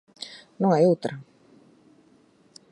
[0.61, 1.13] Non hai outra.